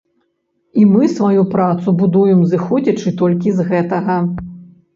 [0.83, 4.21] І мы сваю працу будуем зыходзячы толькі з гэтага.